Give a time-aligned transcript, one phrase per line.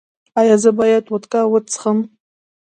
[0.39, 1.99] ایا زه باید وودکا وڅښم؟